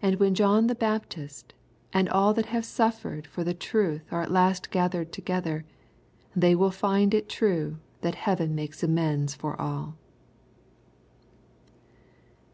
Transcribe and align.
And 0.00 0.16
when 0.18 0.32
John 0.34 0.66
the 0.66 0.74
Baptist, 0.74 1.52
and 1.92 2.08
all 2.08 2.32
who 2.32 2.40
have 2.40 2.64
suffered 2.64 3.26
for 3.26 3.44
the 3.44 3.52
truth 3.52 4.10
are 4.10 4.22
at 4.22 4.30
last 4.30 4.70
gathered 4.70 5.12
together, 5.12 5.66
they 6.34 6.54
will 6.54 6.70
find 6.70 7.12
it 7.12 7.28
true 7.28 7.76
that 8.00 8.24
hearen 8.26 8.54
makes 8.54 8.82
amends 8.82 9.34
for 9.34 9.60
all. 9.60 9.98